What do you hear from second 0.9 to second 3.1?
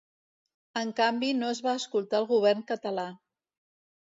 canvi no es va escoltar el govern català.